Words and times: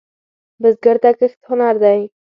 بزګر 0.61 0.97
ته 1.03 1.09
کښت 1.19 1.39
هنر 1.49 1.75
دی 1.83 2.01